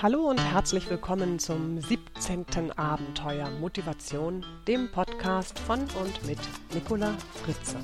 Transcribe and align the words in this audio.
Hallo 0.00 0.30
und 0.30 0.38
herzlich 0.38 0.88
willkommen 0.90 1.40
zum 1.40 1.80
17. 1.80 2.70
Abenteuer 2.76 3.50
Motivation, 3.58 4.46
dem 4.68 4.88
Podcast 4.92 5.58
von 5.58 5.80
und 5.80 6.24
mit 6.24 6.38
Nicola 6.72 7.14
Fritze. 7.42 7.74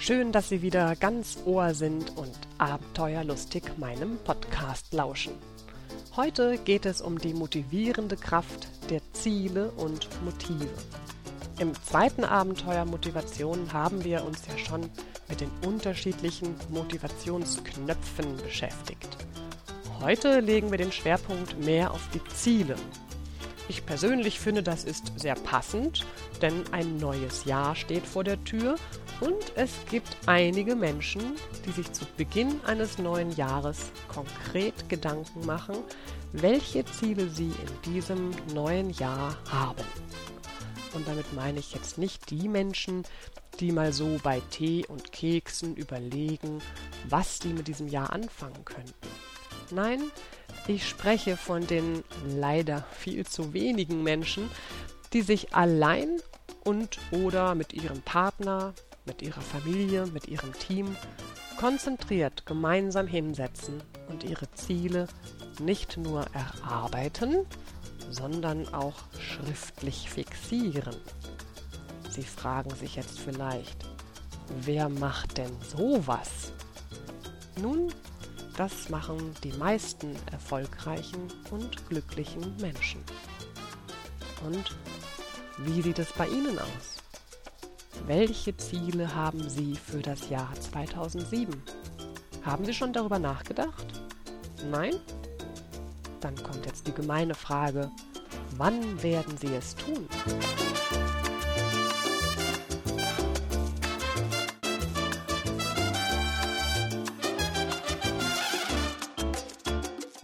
Schön, 0.00 0.32
dass 0.32 0.48
Sie 0.48 0.60
wieder 0.60 0.96
ganz 0.96 1.38
Ohr 1.44 1.72
sind 1.72 2.16
und 2.16 2.36
abenteuerlustig 2.58 3.62
meinem 3.76 4.18
Podcast 4.24 4.92
lauschen. 4.92 5.34
Heute 6.16 6.58
geht 6.58 6.84
es 6.84 7.00
um 7.00 7.16
die 7.20 7.32
motivierende 7.32 8.16
Kraft 8.16 8.66
der 8.90 9.02
Ziele 9.12 9.70
und 9.70 10.08
Motive. 10.24 10.66
Im 11.58 11.74
zweiten 11.82 12.22
Abenteuer 12.22 12.84
Motivation 12.84 13.72
haben 13.72 14.04
wir 14.04 14.24
uns 14.24 14.42
ja 14.46 14.56
schon 14.56 14.88
mit 15.28 15.40
den 15.40 15.50
unterschiedlichen 15.66 16.54
Motivationsknöpfen 16.68 18.36
beschäftigt. 18.36 19.16
Heute 20.00 20.38
legen 20.38 20.70
wir 20.70 20.78
den 20.78 20.92
Schwerpunkt 20.92 21.58
mehr 21.58 21.90
auf 21.90 22.08
die 22.14 22.22
Ziele. 22.32 22.76
Ich 23.68 23.84
persönlich 23.84 24.38
finde, 24.38 24.62
das 24.62 24.84
ist 24.84 25.12
sehr 25.16 25.34
passend, 25.34 26.06
denn 26.40 26.62
ein 26.70 26.96
neues 26.98 27.44
Jahr 27.44 27.74
steht 27.74 28.06
vor 28.06 28.22
der 28.22 28.42
Tür 28.44 28.76
und 29.20 29.52
es 29.56 29.72
gibt 29.90 30.16
einige 30.26 30.76
Menschen, 30.76 31.22
die 31.66 31.72
sich 31.72 31.90
zu 31.90 32.04
Beginn 32.16 32.60
eines 32.66 32.98
neuen 32.98 33.32
Jahres 33.32 33.90
konkret 34.06 34.88
Gedanken 34.88 35.44
machen, 35.44 35.74
welche 36.30 36.84
Ziele 36.84 37.28
sie 37.28 37.50
in 37.50 37.92
diesem 37.92 38.30
neuen 38.54 38.90
Jahr 38.90 39.36
haben. 39.50 39.84
Und 40.94 41.06
damit 41.06 41.32
meine 41.32 41.60
ich 41.60 41.74
jetzt 41.74 41.98
nicht 41.98 42.30
die 42.30 42.48
Menschen, 42.48 43.04
die 43.60 43.72
mal 43.72 43.92
so 43.92 44.18
bei 44.22 44.40
Tee 44.50 44.84
und 44.86 45.12
Keksen 45.12 45.74
überlegen, 45.76 46.60
was 47.08 47.38
die 47.38 47.48
mit 47.48 47.68
diesem 47.68 47.88
Jahr 47.88 48.12
anfangen 48.12 48.64
könnten. 48.64 49.08
Nein, 49.70 50.02
ich 50.66 50.88
spreche 50.88 51.36
von 51.36 51.66
den 51.66 52.04
leider 52.26 52.84
viel 52.92 53.26
zu 53.26 53.52
wenigen 53.52 54.02
Menschen, 54.02 54.50
die 55.12 55.22
sich 55.22 55.54
allein 55.54 56.20
und 56.64 56.98
oder 57.10 57.54
mit 57.54 57.72
ihrem 57.72 58.00
Partner, 58.02 58.74
mit 59.04 59.22
ihrer 59.22 59.40
Familie, 59.40 60.06
mit 60.06 60.28
ihrem 60.28 60.52
Team 60.52 60.96
konzentriert 61.58 62.46
gemeinsam 62.46 63.06
hinsetzen 63.06 63.82
und 64.08 64.22
ihre 64.24 64.50
Ziele 64.52 65.08
nicht 65.60 65.96
nur 65.96 66.26
erarbeiten, 66.32 67.46
sondern 68.10 68.72
auch 68.72 68.96
schriftlich 69.18 70.10
fixieren. 70.10 70.96
Sie 72.10 72.22
fragen 72.22 72.74
sich 72.74 72.96
jetzt 72.96 73.18
vielleicht, 73.18 73.84
wer 74.60 74.88
macht 74.88 75.38
denn 75.38 75.54
sowas? 75.62 76.52
Nun, 77.60 77.92
das 78.56 78.88
machen 78.88 79.34
die 79.44 79.52
meisten 79.52 80.16
erfolgreichen 80.32 81.28
und 81.50 81.88
glücklichen 81.88 82.56
Menschen. 82.56 83.02
Und 84.44 84.76
wie 85.58 85.82
sieht 85.82 85.98
es 85.98 86.12
bei 86.12 86.26
Ihnen 86.28 86.58
aus? 86.58 87.02
Welche 88.06 88.56
Ziele 88.56 89.14
haben 89.14 89.48
Sie 89.48 89.74
für 89.74 90.00
das 90.00 90.28
Jahr 90.28 90.52
2007? 90.54 91.62
Haben 92.44 92.64
Sie 92.64 92.74
schon 92.74 92.92
darüber 92.92 93.18
nachgedacht? 93.18 93.86
Nein? 94.70 94.94
Dann 96.20 96.34
kommt 96.42 96.66
jetzt 96.66 96.86
die 96.86 96.92
gemeine 96.92 97.34
Frage, 97.34 97.90
wann 98.56 99.02
werden 99.02 99.36
Sie 99.38 99.54
es 99.54 99.76
tun? 99.76 100.08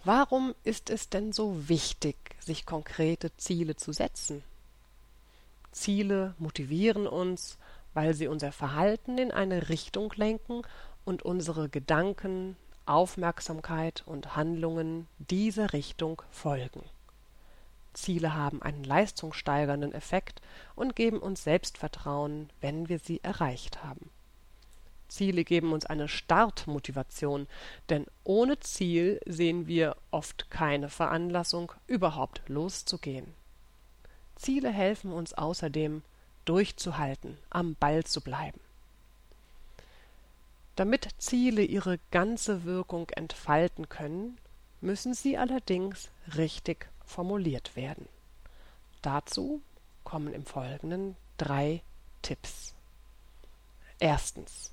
Warum 0.06 0.54
ist 0.65 0.91
es 0.91 1.09
denn 1.09 1.33
so 1.33 1.69
wichtig, 1.69 2.16
sich 2.38 2.66
konkrete 2.66 3.34
Ziele 3.37 3.77
zu 3.77 3.93
setzen? 3.93 4.43
Ziele 5.72 6.34
motivieren 6.38 7.06
uns, 7.06 7.56
weil 7.94 8.12
sie 8.15 8.28
unser 8.28 8.53
Verhalten 8.53 9.16
in 9.16 9.31
eine 9.31 9.71
Richtung 9.71 10.12
lenken 10.16 10.60
und 11.06 11.22
unsere 11.22 11.71
Gedanken, 11.71 12.56
Aufmerksamkeit 12.87 14.03
und 14.06 14.37
Handlungen 14.37 15.06
dieser 15.19 15.72
Richtung 15.72 16.22
folgen. 16.31 16.83
Ziele 17.95 18.34
haben 18.34 18.61
einen 18.61 18.84
leistungssteigernden 18.84 19.93
Effekt 19.93 20.43
und 20.75 20.97
geben 20.97 21.19
uns 21.21 21.45
Selbstvertrauen, 21.45 22.50
wenn 22.61 22.89
wir 22.89 22.99
sie 22.99 23.22
erreicht 23.22 23.83
haben. 23.84 24.11
Ziele 25.09 25.45
geben 25.45 25.72
uns 25.72 25.87
eine 25.87 26.09
Startmotivation, 26.09 27.47
denn 27.89 28.06
ohne 28.25 28.59
Ziel 28.61 29.21
sehen 29.27 29.66
wir 29.66 29.97
oft 30.11 30.51
keine 30.51 30.89
Veranlassung, 30.89 31.72
überhaupt 31.87 32.43
loszugehen. 32.49 33.34
Ziele 34.34 34.71
helfen 34.71 35.12
uns 35.12 35.33
außerdem, 35.33 36.03
durchzuhalten, 36.45 37.39
am 37.51 37.77
Ball 37.77 38.05
zu 38.05 38.21
bleiben. 38.21 38.61
Damit 40.77 41.09
Ziele 41.19 41.62
ihre 41.62 41.99
ganze 42.11 42.65
Wirkung 42.65 43.09
entfalten 43.11 43.89
können, 43.89 44.39
müssen 44.81 45.15
sie 45.15 45.39
allerdings 45.39 46.11
richtig 46.37 46.89
formuliert 47.05 47.77
werden. 47.77 48.09
Dazu 49.03 49.61
kommen 50.03 50.33
im 50.33 50.45
Folgenden 50.47 51.17
drei 51.37 51.83
Tipps. 52.23 52.75
Erstens. 53.99 54.73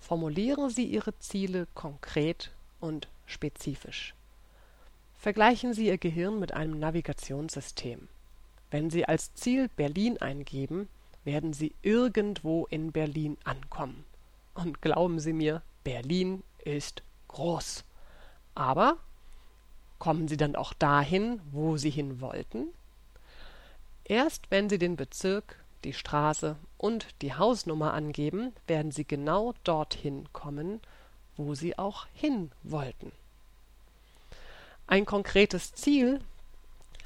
Formulieren 0.00 0.70
Sie 0.70 0.84
Ihre 0.84 1.18
Ziele 1.18 1.66
konkret 1.74 2.50
und 2.80 3.08
spezifisch. 3.26 4.14
Vergleichen 5.18 5.74
Sie 5.74 5.86
Ihr 5.86 5.98
Gehirn 5.98 6.38
mit 6.38 6.54
einem 6.54 6.78
Navigationssystem. 6.78 8.08
Wenn 8.70 8.90
Sie 8.90 9.04
als 9.04 9.34
Ziel 9.34 9.68
Berlin 9.76 10.18
eingeben, 10.18 10.88
werden 11.24 11.52
Sie 11.52 11.74
irgendwo 11.82 12.66
in 12.66 12.92
Berlin 12.92 13.36
ankommen. 13.44 14.04
Und 14.58 14.82
glauben 14.82 15.20
Sie 15.20 15.32
mir, 15.32 15.62
Berlin 15.84 16.42
ist 16.64 17.04
groß. 17.28 17.84
Aber 18.56 18.96
kommen 20.00 20.26
Sie 20.26 20.36
dann 20.36 20.56
auch 20.56 20.72
dahin, 20.72 21.40
wo 21.52 21.76
Sie 21.76 21.90
hin 21.90 22.20
wollten? 22.20 22.66
Erst 24.02 24.50
wenn 24.50 24.68
Sie 24.68 24.78
den 24.78 24.96
Bezirk, 24.96 25.62
die 25.84 25.92
Straße 25.92 26.56
und 26.76 27.06
die 27.22 27.34
Hausnummer 27.34 27.94
angeben, 27.94 28.52
werden 28.66 28.90
Sie 28.90 29.04
genau 29.04 29.54
dorthin 29.62 30.28
kommen, 30.32 30.80
wo 31.36 31.54
Sie 31.54 31.78
auch 31.78 32.08
hin 32.12 32.50
wollten. 32.64 33.12
Ein 34.88 35.06
konkretes 35.06 35.72
Ziel 35.72 36.20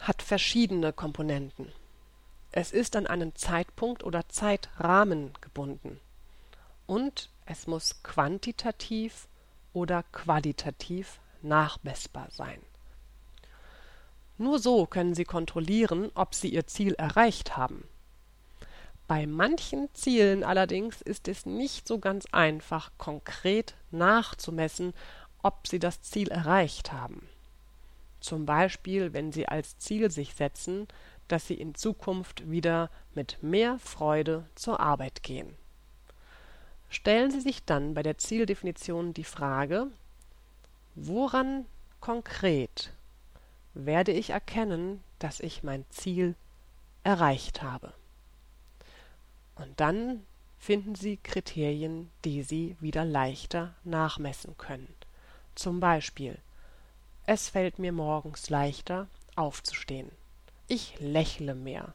hat 0.00 0.22
verschiedene 0.22 0.94
Komponenten. 0.94 1.70
Es 2.50 2.72
ist 2.72 2.96
an 2.96 3.06
einen 3.06 3.34
Zeitpunkt 3.36 4.04
oder 4.04 4.26
Zeitrahmen 4.30 5.34
gebunden. 5.42 6.00
Und 6.86 7.28
es 7.46 7.66
muss 7.66 8.02
quantitativ 8.02 9.28
oder 9.72 10.02
qualitativ 10.04 11.20
nachmessbar 11.42 12.28
sein. 12.30 12.60
Nur 14.38 14.58
so 14.58 14.86
können 14.86 15.14
Sie 15.14 15.24
kontrollieren, 15.24 16.10
ob 16.14 16.34
Sie 16.34 16.48
Ihr 16.48 16.66
Ziel 16.66 16.94
erreicht 16.94 17.56
haben. 17.56 17.84
Bei 19.06 19.26
manchen 19.26 19.88
Zielen 19.94 20.44
allerdings 20.44 21.02
ist 21.02 21.28
es 21.28 21.46
nicht 21.46 21.86
so 21.86 21.98
ganz 21.98 22.26
einfach, 22.32 22.92
konkret 22.98 23.74
nachzumessen, 23.90 24.94
ob 25.42 25.66
Sie 25.66 25.78
das 25.78 26.00
Ziel 26.02 26.28
erreicht 26.28 26.92
haben 26.92 27.28
zum 28.22 28.46
Beispiel 28.46 29.12
wenn 29.12 29.32
Sie 29.32 29.46
als 29.48 29.78
Ziel 29.78 30.10
sich 30.10 30.34
setzen, 30.34 30.88
dass 31.28 31.46
Sie 31.46 31.54
in 31.54 31.74
Zukunft 31.74 32.50
wieder 32.50 32.90
mit 33.14 33.42
mehr 33.42 33.78
Freude 33.78 34.46
zur 34.54 34.80
Arbeit 34.80 35.22
gehen. 35.22 35.54
Stellen 36.92 37.30
Sie 37.30 37.40
sich 37.40 37.64
dann 37.64 37.94
bei 37.94 38.02
der 38.02 38.18
Zieldefinition 38.18 39.14
die 39.14 39.24
Frage, 39.24 39.86
woran 40.94 41.64
konkret 42.00 42.92
werde 43.72 44.12
ich 44.12 44.28
erkennen, 44.28 45.02
dass 45.18 45.40
ich 45.40 45.62
mein 45.62 45.86
Ziel 45.88 46.34
erreicht 47.02 47.62
habe. 47.62 47.94
Und 49.54 49.80
dann 49.80 50.26
finden 50.58 50.94
Sie 50.94 51.16
Kriterien, 51.16 52.10
die 52.26 52.42
Sie 52.42 52.76
wieder 52.78 53.06
leichter 53.06 53.74
nachmessen 53.84 54.58
können. 54.58 54.94
Zum 55.54 55.80
Beispiel 55.80 56.38
es 57.24 57.48
fällt 57.48 57.78
mir 57.78 57.92
morgens 57.92 58.50
leichter, 58.50 59.06
aufzustehen. 59.34 60.10
Ich 60.68 61.00
lächle 61.00 61.54
mehr. 61.54 61.94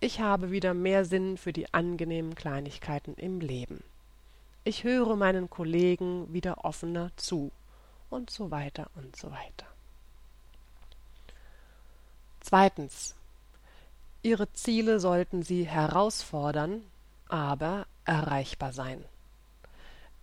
Ich 0.00 0.18
habe 0.18 0.50
wieder 0.50 0.74
mehr 0.74 1.04
Sinn 1.04 1.36
für 1.36 1.52
die 1.52 1.72
angenehmen 1.72 2.34
Kleinigkeiten 2.34 3.14
im 3.14 3.38
Leben. 3.38 3.84
Ich 4.66 4.82
höre 4.82 5.14
meinen 5.14 5.48
Kollegen 5.48 6.32
wieder 6.32 6.64
offener 6.64 7.12
zu 7.14 7.52
und 8.10 8.30
so 8.30 8.50
weiter 8.50 8.90
und 8.96 9.14
so 9.14 9.30
weiter. 9.30 9.66
Zweitens. 12.40 13.14
Ihre 14.22 14.52
Ziele 14.54 14.98
sollten 14.98 15.44
Sie 15.44 15.68
herausfordern, 15.68 16.82
aber 17.28 17.86
erreichbar 18.06 18.72
sein. 18.72 19.04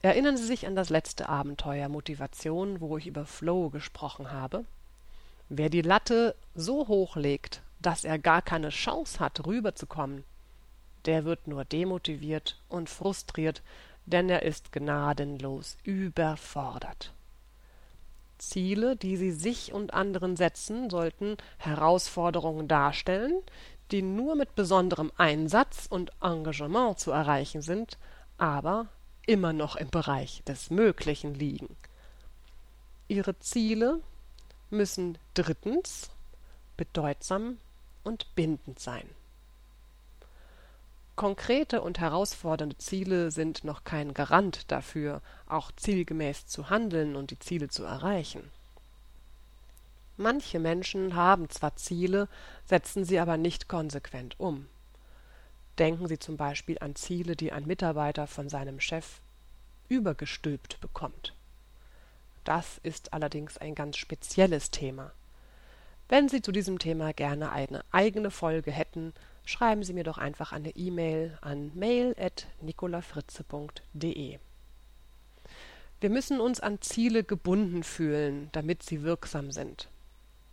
Erinnern 0.01 0.36
Sie 0.36 0.44
sich 0.44 0.68
an 0.68 0.75
das 0.75 0.89
letzte 0.89 1.30
Abenteuer 1.30 1.88
Motivation, 1.88 2.81
wo 2.81 2.98
ich 2.98 3.07
über 3.07 3.25
Flow 3.25 3.69
gesprochen 3.69 4.30
habe? 4.34 4.66
Wer 5.48 5.69
die 5.69 5.84
Latte 5.84 6.36
so 6.54 6.89
hoch 6.89 7.16
legt, 7.16 7.62
dass 7.81 8.04
er 8.04 8.19
gar 8.19 8.42
keine 8.42 8.72
Chance 8.72 9.22
hat, 9.22 9.46
rüberzukommen, 9.46 10.25
der 11.06 11.24
wird 11.24 11.48
nur 11.48 11.63
demotiviert 11.63 12.60
und 12.68 12.89
frustriert, 12.89 13.62
denn 14.05 14.29
er 14.29 14.44
ist 14.44 14.71
gnadenlos 14.71 15.77
überfordert. 15.83 17.13
Ziele, 18.38 18.95
die 18.95 19.15
Sie 19.15 19.31
sich 19.31 19.73
und 19.73 19.94
anderen 19.94 20.35
setzen, 20.35 20.89
sollten 20.89 21.38
Herausforderungen 21.57 22.67
darstellen, 22.67 23.41
die 23.91 24.01
nur 24.01 24.35
mit 24.35 24.55
besonderem 24.55 25.11
Einsatz 25.17 25.88
und 25.89 26.11
Engagement 26.21 27.00
zu 27.00 27.11
erreichen 27.11 27.61
sind, 27.61 27.97
aber 28.38 28.88
immer 29.25 29.53
noch 29.53 29.75
im 29.75 29.89
Bereich 29.89 30.44
des 30.45 30.69
Möglichen 30.69 31.33
liegen. 31.33 31.75
Ihre 33.07 33.38
Ziele 33.39 34.01
müssen 34.69 35.17
drittens 35.33 36.09
bedeutsam 36.75 37.57
und 38.03 38.33
bindend 38.35 38.79
sein. 38.79 39.07
Konkrete 41.15 41.81
und 41.81 42.00
herausfordernde 42.00 42.77
Ziele 42.77 43.30
sind 43.30 43.63
noch 43.63 43.83
kein 43.83 44.15
Garant 44.15 44.71
dafür, 44.71 45.21
auch 45.48 45.71
zielgemäß 45.71 46.48
zu 46.48 46.71
handeln 46.71 47.15
und 47.15 47.30
die 47.30 47.39
Ziele 47.39 47.68
zu 47.68 47.83
erreichen. 47.83 48.50
Manche 50.18 50.60
Menschen 50.60 51.15
haben 51.15 51.50
zwar 51.50 51.75
Ziele, 51.75 52.27
setzen 52.65 53.06
sie 53.06 53.19
aber 53.19 53.38
nicht 53.38 53.68
konsequent 53.68 54.39
um. 54.39 54.68
Denken 55.80 56.07
Sie 56.07 56.19
zum 56.19 56.38
Beispiel 56.38 56.77
an 56.80 56.95
Ziele, 56.95 57.36
die 57.36 57.51
ein 57.51 57.65
Mitarbeiter 57.65 58.27
von 58.27 58.48
seinem 58.48 58.80
Chef 58.80 59.21
übergestülpt 59.89 60.80
bekommt. 60.81 61.33
Das 62.44 62.80
ist 62.83 63.13
allerdings 63.13 63.57
ein 63.57 63.74
ganz 63.74 63.98
spezielles 63.98 64.69
Thema. 64.69 65.12
Wenn 66.10 66.30
Sie 66.30 66.42
zu 66.42 66.51
diesem 66.51 66.77
Thema 66.77 67.13
gerne 67.13 67.51
eine 67.51 67.83
eigene 67.92 68.30
Folge 68.30 68.71
hätten, 68.71 69.13
schreiben 69.45 69.84
Sie 69.84 69.94
mir 69.94 70.04
doch 70.04 70.18
einfach 70.18 70.51
eine 70.51 70.75
E-Mail 70.75 71.38
an 71.42 71.72
mail.nicolafritze.de. 71.75 74.40
Wir 76.04 76.10
müssen 76.10 76.42
uns 76.42 76.60
an 76.60 76.81
Ziele 76.81 77.24
gebunden 77.24 77.84
fühlen, 77.84 78.50
damit 78.51 78.84
sie 78.84 79.04
wirksam 79.04 79.51
sind. 79.51 79.88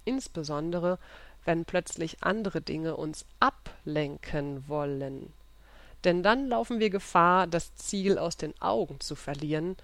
Insbesondere, 0.05 1.01
wenn 1.45 1.65
plötzlich 1.65 2.23
andere 2.23 2.61
Dinge 2.61 2.97
uns 2.97 3.25
ablenken 3.41 4.69
wollen. 4.69 5.33
Denn 6.05 6.23
dann 6.23 6.47
laufen 6.47 6.79
wir 6.79 6.91
Gefahr, 6.91 7.47
das 7.47 7.75
Ziel 7.75 8.17
aus 8.17 8.37
den 8.37 8.55
Augen 8.61 9.01
zu 9.01 9.17
verlieren, 9.17 9.77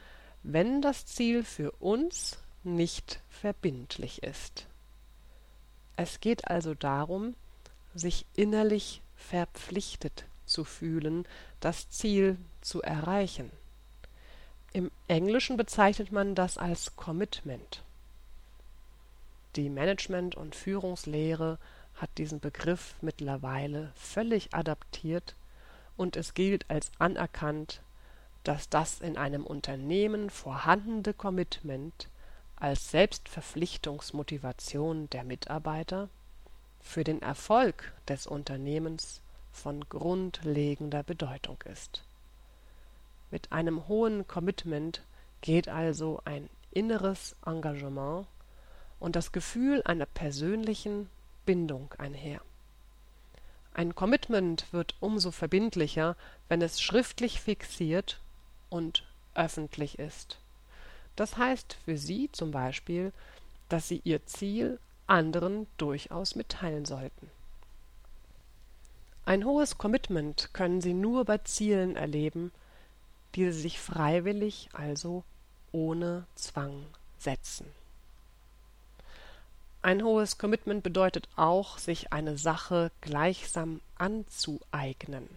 wenn 0.44 0.81
das 0.81 1.06
Ziel 1.06 1.43
für 1.43 1.73
uns 1.73 2.38
nicht 2.62 3.20
verbindlich 3.29 4.23
ist. 4.23 4.69
Es 5.97 6.20
geht 6.20 6.47
also 6.47 6.75
darum, 6.75 7.35
sich 7.98 8.26
innerlich 8.34 9.00
verpflichtet 9.16 10.25
zu 10.44 10.64
fühlen, 10.64 11.26
das 11.60 11.88
Ziel 11.90 12.37
zu 12.60 12.82
erreichen. 12.82 13.50
Im 14.72 14.90
Englischen 15.08 15.56
bezeichnet 15.56 16.12
man 16.12 16.34
das 16.34 16.58
als 16.58 16.96
Commitment. 16.96 17.82
Die 19.56 19.70
Management- 19.70 20.34
und 20.34 20.54
Führungslehre 20.54 21.58
hat 21.94 22.10
diesen 22.19 22.40
Begriff 22.40 22.96
mittlerweile 23.00 23.90
völlig 23.94 24.52
adaptiert 24.54 25.34
und 25.96 26.16
es 26.16 26.34
gilt 26.34 26.69
als 26.69 26.90
anerkannt, 26.99 27.81
dass 28.44 28.69
das 28.69 29.00
in 29.00 29.16
einem 29.16 29.46
Unternehmen 29.46 30.28
vorhandene 30.28 31.14
Commitment 31.14 32.10
als 32.54 32.90
Selbstverpflichtungsmotivation 32.90 35.08
der 35.10 35.25
Mitarbeiter 35.25 36.10
für 36.87 37.05
den 37.05 37.21
Erfolg 37.21 37.93
des 38.09 38.27
Unternehmens 38.27 39.21
von 39.53 39.87
grundlegender 39.88 41.03
Bedeutung 41.03 41.59
ist. 41.65 42.05
Mit 43.31 43.53
einem 43.53 43.88
hohen 43.88 44.27
Commitment 44.29 45.03
geht 45.41 45.69
also 45.69 46.23
ein 46.25 46.49
inneres 46.71 47.35
Engagement 47.44 48.27
und 49.00 49.17
das 49.17 49.33
Gefühl 49.33 49.83
einer 49.85 50.06
persönlichen 50.06 51.11
Bindung 51.44 51.93
einher. 51.99 52.41
Ein 53.75 53.94
Commitment 53.94 54.73
wird 54.73 54.94
umso 55.00 55.33
verbindlicher, 55.33 56.17
wenn 56.49 56.62
es 56.62 56.81
schriftlich 56.81 57.41
fixiert 57.41 58.21
und 58.71 59.05
öffentlich 59.35 59.99
ist. 59.99 60.38
Das 61.17 61.37
heißt 61.37 61.77
für 61.85 61.99
Sie 61.99 62.31
zum 62.33 62.53
Beispiel, 62.53 63.12
dass 63.69 63.88
Sie 63.88 64.00
Ihr 64.05 64.25
Ziel 64.27 64.79
anderen 65.06 65.67
durchaus 65.76 66.35
mitteilen 66.35 66.85
sollten. 66.85 67.31
Ein 69.25 69.44
hohes 69.44 69.76
Commitment 69.76 70.50
können 70.53 70.81
Sie 70.81 70.94
nur 70.94 71.25
bei 71.25 71.38
Zielen 71.38 71.97
erleben, 71.97 72.53
die 73.35 73.50
Sie 73.50 73.61
sich 73.61 73.81
freiwillig, 73.81 74.69
also 74.73 75.25
ohne 75.73 76.26
Zwang 76.37 76.87
setzen. 77.19 77.67
Ein 79.82 80.03
hohes 80.05 80.38
Commitment 80.38 80.85
bedeutet 80.85 81.29
auch, 81.35 81.79
sich 81.79 82.12
eine 82.12 82.38
Sache 82.38 82.93
gleichsam 83.00 83.81
anzueignen, 83.97 85.29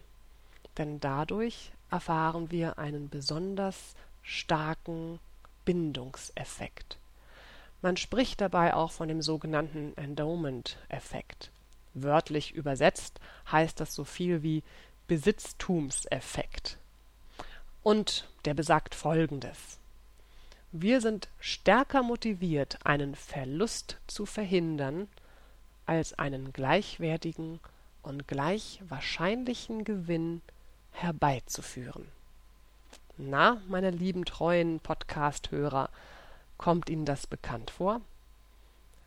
denn 0.78 1.00
dadurch 1.00 1.72
erfahren 1.90 2.52
wir 2.52 2.78
einen 2.78 3.10
besonders 3.10 3.96
starken 4.22 5.20
Bindungseffekt. 5.66 6.99
Man 7.82 7.98
spricht 7.98 8.42
dabei 8.42 8.74
auch 8.74 8.92
von 8.92 9.08
dem 9.08 9.22
sogenannten 9.22 9.94
Endowment-Effekt. 9.96 11.52
Wörtlich 11.94 12.54
übersetzt 12.54 13.20
heißt 13.52 13.80
das 13.80 13.94
so 13.94 14.04
viel 14.04 14.44
wie 14.44 14.64
Besitztumseffekt. 15.08 16.78
Und 17.82 18.28
der 18.46 18.54
besagt 18.54 18.96
Folgendes. 18.96 19.80
Wir 20.72 21.02
sind 21.02 21.30
stärker 21.40 22.04
motiviert, 22.04 22.78
einen 22.86 23.16
Verlust 23.16 23.98
zu 24.06 24.26
verhindern, 24.26 25.08
als 25.86 26.14
einen 26.20 26.54
gleichwertigen 26.54 27.60
und 28.04 28.28
gleich 28.28 28.80
wahrscheinlichen 28.88 29.84
Gewinn 29.84 30.42
herbeizuführen. 30.92 32.06
Na, 33.18 33.62
meine 33.68 33.90
lieben 33.90 34.26
treuen 34.26 34.80
Podcast-Hörer, 34.80 35.90
Kommt 36.60 36.90
Ihnen 36.90 37.06
das 37.06 37.26
bekannt 37.26 37.72
vor? 37.72 38.02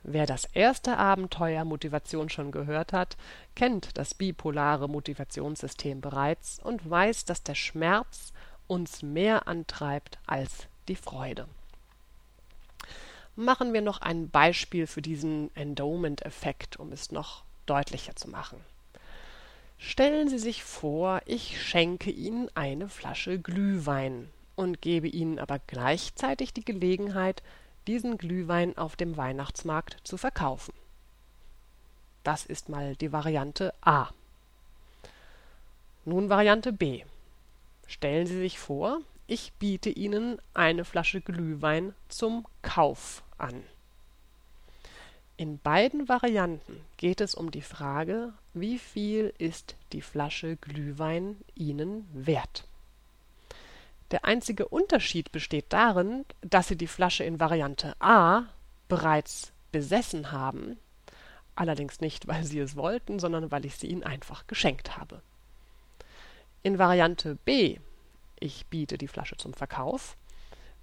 Wer 0.05 0.25
das 0.25 0.47
erste 0.47 0.97
Abenteuer 0.97 1.65
Motivation 1.67 2.31
schon 2.31 2.51
gehört 2.51 2.95
hat, 2.95 3.19
kennt 3.55 3.97
das 3.99 4.15
bipolare 4.15 4.89
Motivationssystem 4.89 6.01
bereits 6.01 6.59
und 6.65 6.89
weiß, 6.89 7.27
dass 7.27 7.43
der 7.43 7.55
Schmerz 7.55 8.33
uns 8.67 9.03
mehr 9.03 9.47
antreibt 9.47 10.19
als 10.27 10.67
die 10.89 10.97
Freude. 10.97 11.47
Machen 13.37 13.75
wir 13.75 13.83
noch 13.83 14.01
ein 14.01 14.31
Beispiel 14.31 14.87
für 14.87 15.03
diesen 15.03 15.55
Endowment-Effekt, 15.55 16.79
um 16.79 16.91
es 16.91 17.13
noch 17.13 17.45
deutlicher 17.67 18.17
zu 18.17 18.31
machen. 18.31 18.59
Stellen 19.77 20.31
Sie 20.31 20.39
sich 20.39 20.65
vor, 20.65 21.21
ich 21.27 21.61
schenke 21.61 22.11
Ihnen 22.11 22.49
eine 22.55 22.89
Flasche 22.89 23.39
Glühwein 23.39 24.31
und 24.63 24.81
gebe 24.81 25.09
ihnen 25.09 25.39
aber 25.39 25.59
gleichzeitig 25.59 26.53
die 26.55 26.65
Gelegenheit, 26.65 27.43
diesen 27.87 28.17
Glühwein 28.17 28.77
auf 28.79 28.97
dem 28.97 29.17
Weihnachtsmarkt 29.17 29.97
zu 30.05 30.17
verkaufen. 30.17 30.73
Das 32.25 32.47
ist 32.47 32.69
mal 32.69 32.97
die 32.97 33.13
Variante 33.13 33.75
A. 33.81 34.09
Nun 36.05 36.29
Variante 36.29 36.73
B. 36.73 37.05
Stellen 37.87 38.27
Sie 38.27 38.39
sich 38.39 38.59
vor, 38.59 39.01
ich 39.27 39.53
biete 39.59 39.91
Ihnen 39.91 40.39
eine 40.55 40.85
Flasche 40.85 41.21
Glühwein 41.21 41.95
zum 42.09 42.47
Kauf 42.63 43.23
an. 43.39 43.63
In 45.37 45.59
beiden 45.59 46.09
Varianten 46.09 46.81
geht 46.97 47.21
es 47.21 47.35
um 47.35 47.51
die 47.51 47.63
Frage, 47.63 48.33
wie 48.55 48.79
viel 48.79 49.33
ist 49.39 49.75
die 49.93 50.03
Flasche 50.03 50.57
Glühwein 50.57 51.37
Ihnen 51.55 52.07
wert. 52.13 52.65
Der 54.13 54.27
einzige 54.27 54.69
Unterschied 54.69 55.33
besteht 55.33 55.73
darin, 55.73 56.27
dass 56.43 56.69
sie 56.69 56.77
die 56.77 56.87
Flasche 56.87 57.25
in 57.25 57.41
Variante 57.41 57.95
A 57.99 58.45
bereits 58.87 59.53
besessen 59.73 60.33
haben, 60.33 60.79
allerdings 61.55 62.01
nicht, 62.01 62.29
weil 62.29 62.45
sie 62.45 62.59
es 62.59 62.77
wollten, 62.77 63.19
sondern 63.19 63.51
weil 63.51 63.65
ich 63.65 63.77
sie 63.77 63.87
ihnen 63.87 64.03
einfach 64.03 64.47
geschenkt 64.47 64.99
habe. 64.99 65.23
In 66.63 66.79
Variante 66.79 67.37
B, 67.37 67.79
ich 68.39 68.67
biete 68.67 68.99
die 68.99 69.09
Flasche 69.09 69.39
zum 69.39 69.55
Verkauf, 69.55 70.19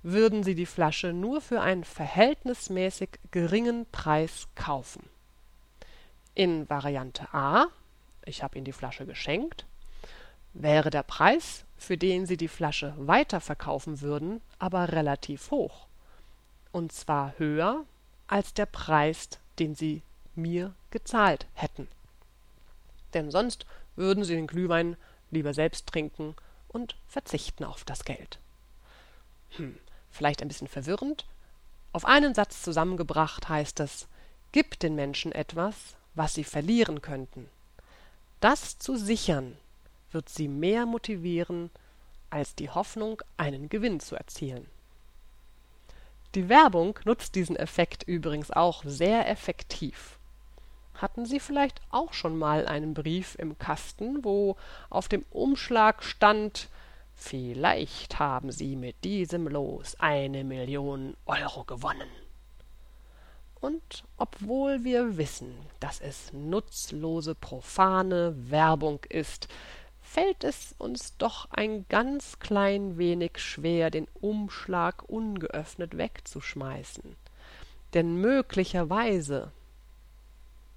würden 0.02 0.44
sie 0.44 0.56
die 0.56 0.66
Flasche 0.66 1.14
nur 1.14 1.40
für 1.40 1.62
einen 1.62 1.84
verhältnismäßig 1.84 3.10
geringen 3.30 3.86
Preis 3.92 4.48
kaufen. 4.56 5.08
In 6.34 6.68
Variante 6.68 7.32
A, 7.32 7.68
ich 8.26 8.42
habe 8.42 8.58
Ihnen 8.58 8.66
die 8.66 8.72
Flasche 8.72 9.06
geschenkt, 9.06 9.68
wäre 10.54 10.90
der 10.90 11.04
Preis 11.04 11.66
für 11.80 11.98
den 11.98 12.26
sie 12.26 12.38
die 12.38 12.50
Flasche 12.50 12.94
weiterverkaufen 12.98 14.02
würden, 14.02 14.42
aber 14.60 14.92
relativ 14.92 15.50
hoch. 15.50 15.88
Und 16.72 16.92
zwar 16.92 17.34
höher 17.40 17.86
als 18.28 18.54
der 18.54 18.68
Preis, 18.68 19.30
den 19.58 19.74
sie 19.74 20.04
mir 20.36 20.76
gezahlt 20.92 21.48
hätten. 21.54 21.88
Denn 23.14 23.32
sonst 23.32 23.66
würden 23.96 24.24
sie 24.24 24.36
den 24.36 24.46
Glühwein 24.46 24.98
lieber 25.32 25.54
selbst 25.54 25.88
trinken 25.88 26.36
und 26.68 26.96
verzichten 27.08 27.64
auf 27.64 27.84
das 27.86 28.04
Geld. 28.06 28.40
Hm, 29.52 29.78
vielleicht 30.12 30.42
ein 30.42 30.48
bisschen 30.48 30.68
verwirrend. 30.68 31.26
Auf 31.92 32.06
einen 32.06 32.36
Satz 32.36 32.62
zusammengebracht 32.62 33.50
heißt 33.50 33.80
es, 33.80 34.08
gib 34.52 34.80
den 34.80 34.96
Menschen 34.96 35.32
etwas, 35.32 35.96
was 36.14 36.34
sie 36.34 36.44
verlieren 36.44 37.02
könnten. 37.02 37.50
Das 38.42 38.78
zu 38.78 38.96
sichern, 38.96 39.58
wird 40.12 40.30
sie 40.30 40.48
mehr 40.48 40.86
motivieren, 40.86 41.70
als 42.30 42.56
die 42.56 42.70
Hoffnung, 42.70 43.22
einen 43.38 43.70
Gewinn 43.70 44.00
zu 44.00 44.16
erzielen. 44.16 44.68
Die 46.36 46.48
Werbung 46.48 47.00
nutzt 47.06 47.36
diesen 47.36 47.56
Effekt 47.56 48.04
übrigens 48.04 48.52
auch 48.52 48.84
sehr 48.86 49.28
effektiv. 49.28 50.20
Hatten 50.94 51.26
Sie 51.26 51.40
vielleicht 51.40 51.82
auch 51.92 52.14
schon 52.14 52.38
mal 52.38 52.68
einen 52.68 52.94
Brief 52.94 53.36
im 53.40 53.58
Kasten, 53.58 54.24
wo 54.24 54.58
auf 54.90 55.08
dem 55.08 55.26
Umschlag 55.32 56.04
stand 56.04 56.70
Vielleicht 57.22 58.18
haben 58.18 58.50
Sie 58.50 58.78
mit 58.78 59.04
diesem 59.04 59.46
Los 59.48 59.96
eine 60.00 60.46
Million 60.46 61.18
Euro 61.26 61.66
gewonnen. 61.66 62.10
Und 63.60 64.06
obwohl 64.16 64.86
wir 64.86 65.18
wissen, 65.18 65.54
dass 65.82 66.00
es 66.00 66.32
nutzlose, 66.32 67.36
profane 67.36 68.34
Werbung 68.50 69.02
ist, 69.10 69.50
fällt 70.12 70.44
es 70.44 70.74
uns 70.80 71.16
doch 71.18 71.52
ein 71.52 71.86
ganz 71.88 72.40
klein 72.40 72.98
wenig 72.98 73.38
schwer, 73.38 73.92
den 73.92 74.08
Umschlag 74.20 75.08
ungeöffnet 75.08 75.98
wegzuschmeißen. 75.98 77.16
Denn 77.94 78.16
möglicherweise 78.20 79.52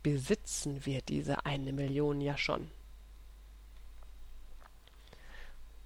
besitzen 0.02 0.84
wir 0.84 1.00
diese 1.00 1.46
eine 1.46 1.72
Million 1.72 2.20
ja 2.20 2.36
schon. 2.36 2.70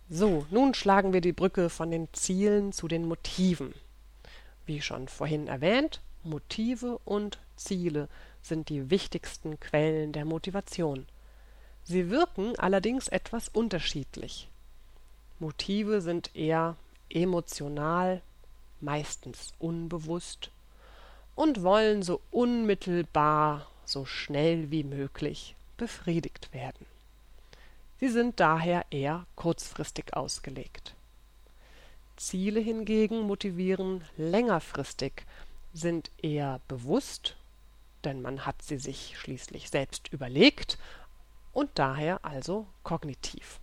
So, 0.08 0.46
nun 0.50 0.74
schlagen 0.74 1.12
wir 1.12 1.20
die 1.20 1.32
Brücke 1.32 1.70
von 1.70 1.90
den 1.90 2.08
Zielen 2.12 2.72
zu 2.72 2.88
den 2.88 3.06
Motiven. 3.06 3.74
Wie 4.64 4.80
schon 4.80 5.06
vorhin 5.06 5.46
erwähnt, 5.46 6.00
Motive 6.24 6.98
und 7.04 7.38
Ziele 7.56 8.08
sind 8.42 8.68
die 8.68 8.90
wichtigsten 8.90 9.60
Quellen 9.60 10.12
der 10.12 10.24
Motivation. 10.24 11.06
Sie 11.88 12.10
wirken 12.10 12.58
allerdings 12.58 13.06
etwas 13.06 13.48
unterschiedlich. 13.48 14.48
Motive 15.38 16.00
sind 16.00 16.34
eher 16.34 16.74
emotional, 17.08 18.22
meistens 18.80 19.52
unbewusst 19.60 20.50
und 21.36 21.62
wollen 21.62 22.02
so 22.02 22.20
unmittelbar, 22.32 23.70
so 23.84 24.04
schnell 24.04 24.72
wie 24.72 24.82
möglich 24.82 25.54
befriedigt 25.76 26.52
werden. 26.52 26.86
Sie 28.00 28.08
sind 28.08 28.40
daher 28.40 28.86
eher 28.90 29.24
kurzfristig 29.36 30.12
ausgelegt. 30.14 30.96
Ziele 32.16 32.58
hingegen 32.58 33.20
motivieren 33.20 34.02
längerfristig, 34.16 35.24
sind 35.72 36.10
eher 36.20 36.60
bewusst, 36.66 37.36
denn 38.02 38.22
man 38.22 38.44
hat 38.44 38.60
sie 38.62 38.78
sich 38.78 39.16
schließlich 39.16 39.70
selbst 39.70 40.12
überlegt 40.12 40.78
und 41.56 41.70
daher 41.72 42.22
also 42.22 42.66
kognitiv. 42.82 43.60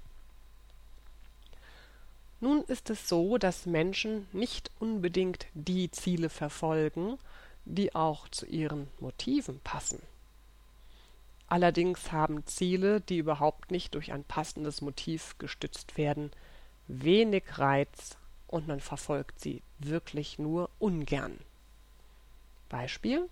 Nun 2.39 2.63
ist 2.63 2.89
es 2.89 3.07
so, 3.07 3.37
dass 3.37 3.67
Menschen 3.67 4.27
nicht 4.33 4.71
unbedingt 4.79 5.45
die 5.53 5.91
Ziele 5.91 6.29
verfolgen, 6.29 7.19
die 7.65 7.93
auch 7.93 8.27
zu 8.29 8.47
ihren 8.47 8.87
Motiven 8.99 9.59
passen. 9.59 10.01
Allerdings 11.45 12.11
haben 12.11 12.47
Ziele, 12.47 12.99
die 12.99 13.19
überhaupt 13.19 13.69
nicht 13.69 13.93
durch 13.93 14.11
ein 14.11 14.23
passendes 14.23 14.81
Motiv 14.81 15.35
gestützt 15.37 15.95
werden, 15.95 16.31
wenig 16.87 17.43
Reiz 17.59 18.17
und 18.47 18.67
man 18.67 18.79
verfolgt 18.79 19.39
sie 19.39 19.61
wirklich 19.77 20.39
nur 20.39 20.71
ungern. 20.79 21.37
Beispiel 22.69 23.29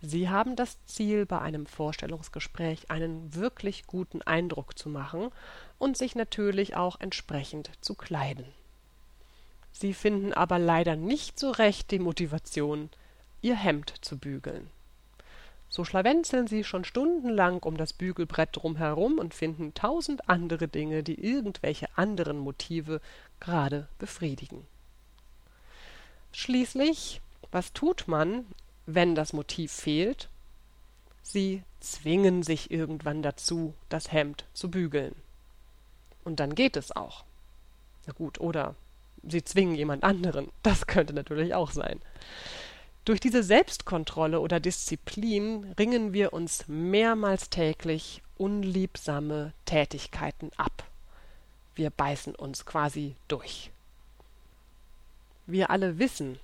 Sie 0.00 0.28
haben 0.28 0.54
das 0.54 0.84
Ziel, 0.84 1.26
bei 1.26 1.40
einem 1.40 1.66
Vorstellungsgespräch 1.66 2.90
einen 2.90 3.34
wirklich 3.34 3.86
guten 3.86 4.22
Eindruck 4.22 4.78
zu 4.78 4.88
machen 4.88 5.30
und 5.78 5.96
sich 5.96 6.14
natürlich 6.14 6.76
auch 6.76 7.00
entsprechend 7.00 7.70
zu 7.80 7.94
kleiden. 7.94 8.46
Sie 9.72 9.94
finden 9.94 10.32
aber 10.32 10.58
leider 10.58 10.96
nicht 10.96 11.38
so 11.38 11.50
recht 11.50 11.90
die 11.90 11.98
Motivation, 11.98 12.90
Ihr 13.42 13.56
Hemd 13.56 13.94
zu 14.00 14.18
bügeln. 14.18 14.70
So 15.68 15.84
schlawenzeln 15.84 16.46
sie 16.46 16.64
schon 16.64 16.84
stundenlang 16.84 17.62
um 17.62 17.76
das 17.76 17.92
Bügelbrett 17.92 18.50
drumherum 18.52 19.18
und 19.18 19.34
finden 19.34 19.74
tausend 19.74 20.28
andere 20.28 20.66
Dinge, 20.66 21.02
die 21.02 21.22
irgendwelche 21.22 21.88
anderen 21.96 22.38
Motive 22.38 23.00
gerade 23.38 23.86
befriedigen. 23.98 24.66
Schließlich, 26.32 27.20
was 27.52 27.72
tut 27.72 28.08
man, 28.08 28.46
wenn 28.90 29.14
das 29.14 29.34
Motiv 29.34 29.70
fehlt, 29.70 30.30
sie 31.22 31.62
zwingen 31.78 32.42
sich 32.42 32.70
irgendwann 32.70 33.22
dazu, 33.22 33.74
das 33.90 34.10
Hemd 34.12 34.46
zu 34.54 34.70
bügeln. 34.70 35.14
Und 36.24 36.40
dann 36.40 36.54
geht 36.54 36.74
es 36.74 36.96
auch. 36.96 37.24
Na 38.06 38.14
gut, 38.14 38.40
oder 38.40 38.74
sie 39.22 39.44
zwingen 39.44 39.74
jemand 39.74 40.04
anderen. 40.04 40.50
Das 40.62 40.86
könnte 40.86 41.12
natürlich 41.12 41.54
auch 41.54 41.70
sein. 41.70 42.00
Durch 43.04 43.20
diese 43.20 43.42
Selbstkontrolle 43.42 44.40
oder 44.40 44.58
Disziplin 44.58 45.74
ringen 45.78 46.14
wir 46.14 46.32
uns 46.32 46.66
mehrmals 46.66 47.50
täglich 47.50 48.22
unliebsame 48.38 49.52
Tätigkeiten 49.66 50.50
ab. 50.56 50.84
Wir 51.74 51.90
beißen 51.90 52.34
uns 52.34 52.64
quasi 52.64 53.16
durch. 53.28 53.70
Wir 55.46 55.70
alle 55.70 55.98
wissen, 55.98 56.38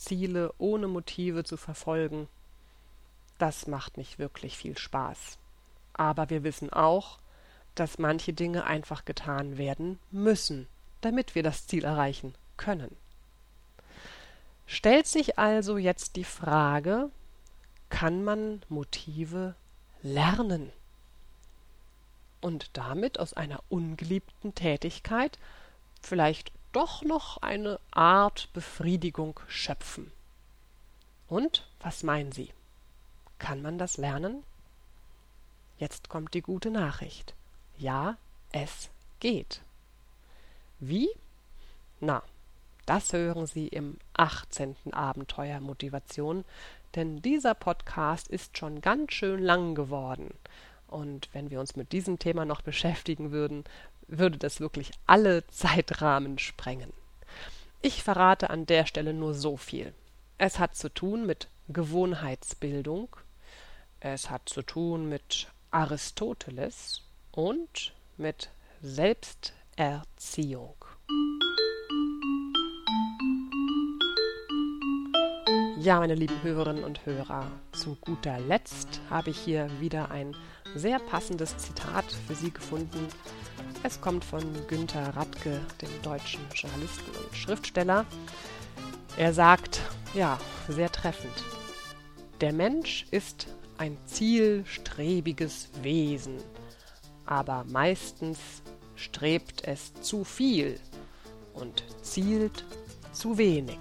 Ziele 0.00 0.52
ohne 0.58 0.88
Motive 0.88 1.44
zu 1.44 1.56
verfolgen, 1.56 2.28
das 3.38 3.66
macht 3.66 3.96
nicht 3.96 4.18
wirklich 4.18 4.56
viel 4.56 4.76
Spaß. 4.76 5.38
Aber 5.92 6.30
wir 6.30 6.42
wissen 6.42 6.72
auch, 6.72 7.18
dass 7.74 7.98
manche 7.98 8.32
Dinge 8.32 8.64
einfach 8.64 9.04
getan 9.04 9.58
werden 9.58 9.98
müssen, 10.10 10.66
damit 11.00 11.34
wir 11.34 11.42
das 11.42 11.66
Ziel 11.66 11.84
erreichen 11.84 12.34
können. 12.56 12.96
Stellt 14.66 15.06
sich 15.06 15.38
also 15.38 15.78
jetzt 15.78 16.16
die 16.16 16.24
Frage, 16.24 17.10
kann 17.88 18.22
man 18.22 18.62
Motive 18.68 19.54
lernen 20.02 20.70
und 22.40 22.70
damit 22.74 23.18
aus 23.18 23.34
einer 23.34 23.62
ungeliebten 23.68 24.54
Tätigkeit 24.54 25.38
vielleicht 26.00 26.52
doch 26.72 27.02
noch 27.02 27.38
eine 27.38 27.80
Art 27.90 28.48
Befriedigung 28.52 29.40
schöpfen. 29.48 30.12
Und 31.28 31.66
was 31.80 32.02
meinen 32.02 32.32
Sie? 32.32 32.52
Kann 33.38 33.62
man 33.62 33.78
das 33.78 33.96
lernen? 33.96 34.42
Jetzt 35.78 36.08
kommt 36.08 36.34
die 36.34 36.42
gute 36.42 36.70
Nachricht. 36.70 37.34
Ja, 37.78 38.16
es 38.52 38.90
geht. 39.20 39.62
Wie? 40.78 41.08
Na, 42.00 42.22
das 42.86 43.12
hören 43.12 43.46
Sie 43.46 43.68
im 43.68 43.98
18. 44.14 44.76
Abenteuer 44.92 45.60
Motivation, 45.60 46.44
denn 46.94 47.22
dieser 47.22 47.54
Podcast 47.54 48.28
ist 48.28 48.58
schon 48.58 48.80
ganz 48.80 49.12
schön 49.12 49.40
lang 49.40 49.74
geworden. 49.74 50.34
Und 50.88 51.28
wenn 51.32 51.50
wir 51.50 51.60
uns 51.60 51.76
mit 51.76 51.92
diesem 51.92 52.18
Thema 52.18 52.44
noch 52.44 52.62
beschäftigen 52.62 53.30
würden, 53.30 53.64
würde 54.10 54.38
das 54.38 54.60
wirklich 54.60 54.90
alle 55.06 55.46
Zeitrahmen 55.48 56.38
sprengen. 56.38 56.92
Ich 57.82 58.02
verrate 58.02 58.50
an 58.50 58.66
der 58.66 58.84
Stelle 58.86 59.14
nur 59.14 59.34
so 59.34 59.56
viel. 59.56 59.94
Es 60.38 60.58
hat 60.58 60.74
zu 60.76 60.88
tun 60.88 61.26
mit 61.26 61.48
Gewohnheitsbildung, 61.68 63.08
es 64.00 64.28
hat 64.30 64.48
zu 64.48 64.62
tun 64.62 65.08
mit 65.08 65.48
Aristoteles 65.70 67.02
und 67.30 67.94
mit 68.16 68.50
Selbsterziehung. 68.82 70.74
Ja, 75.78 75.98
meine 75.98 76.14
lieben 76.14 76.42
Hörerinnen 76.42 76.84
und 76.84 77.06
Hörer, 77.06 77.50
zu 77.72 77.96
guter 78.02 78.38
Letzt 78.38 79.00
habe 79.08 79.30
ich 79.30 79.38
hier 79.38 79.70
wieder 79.80 80.10
ein 80.10 80.36
sehr 80.74 80.98
passendes 80.98 81.56
Zitat 81.56 82.04
für 82.26 82.34
Sie 82.34 82.50
gefunden. 82.50 83.08
Es 83.82 83.98
kommt 83.98 84.26
von 84.26 84.42
Günter 84.68 85.16
Radke, 85.16 85.58
dem 85.80 86.02
deutschen 86.02 86.40
Journalisten 86.54 87.10
und 87.16 87.34
Schriftsteller. 87.34 88.04
Er 89.16 89.32
sagt, 89.32 89.80
ja, 90.12 90.38
sehr 90.68 90.92
treffend, 90.92 91.32
der 92.42 92.52
Mensch 92.52 93.06
ist 93.10 93.46
ein 93.78 93.96
zielstrebiges 94.04 95.70
Wesen, 95.82 96.36
aber 97.24 97.64
meistens 97.70 98.38
strebt 98.96 99.64
es 99.64 99.94
zu 99.94 100.24
viel 100.24 100.78
und 101.54 101.82
zielt 102.02 102.66
zu 103.12 103.38
wenig. 103.38 103.78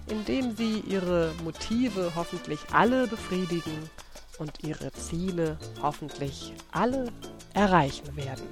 in 0.10 0.26
dem 0.26 0.54
Sie 0.54 0.82
Ihre 0.82 1.34
Motive 1.46 2.12
hoffentlich 2.14 2.60
alle 2.74 3.08
befriedigen 3.08 3.90
und 4.38 4.52
ihre 4.64 4.92
Ziele 4.92 5.58
hoffentlich 5.82 6.52
alle 6.74 7.08
erreichen 7.54 8.16
werden. 8.18 8.44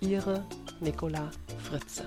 Ihre 0.00 0.44
Nicola 0.80 1.30
Fritze. 1.68 2.04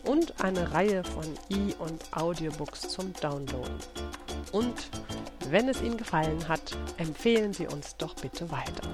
und 0.05 0.43
eine 0.43 0.73
Reihe 0.73 1.05
von 1.05 1.27
E- 1.49 1.77
und 1.79 2.03
Audiobooks 2.17 2.89
zum 2.89 3.13
Downloaden. 3.13 3.79
Und 4.53 4.89
wenn 5.51 5.69
es 5.69 5.83
Ihnen 5.83 5.97
gefallen 5.97 6.47
hat, 6.49 6.77
empfehlen 6.97 7.53
Sie 7.53 7.67
uns 7.67 7.97
doch 7.97 8.15
bitte 8.15 8.49
weiter. 8.51 8.89